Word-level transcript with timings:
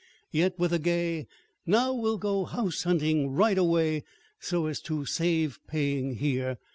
Yet 0.31 0.57
with 0.57 0.73
a 0.73 0.79
gay 0.79 1.27
"Now 1.67 1.93
we'll 1.93 2.17
go 2.17 2.43
house 2.45 2.81
hunting 2.85 3.29
right 3.33 3.55
away 3.55 4.03
so 4.39 4.65
as 4.65 4.79
to 4.81 5.05
save 5.05 5.59
paying 5.67 6.15
here!" 6.15 6.57